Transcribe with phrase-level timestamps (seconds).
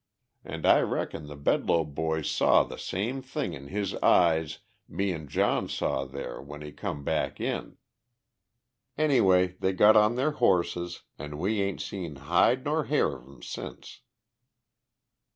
[0.43, 5.27] And I reckon the Bedloe boys saw the same thing in his eyes me an'
[5.27, 7.77] John saw there when he come back in.
[8.97, 13.43] Anyway, they got on their horses an' we ain't seen hide nor hair of 'em
[13.43, 14.01] since."